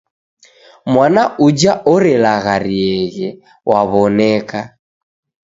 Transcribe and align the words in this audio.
Mwana 0.93 1.21
uja 1.47 1.73
orelagharieghe 1.93 3.27
waw'oneka. 3.69 4.61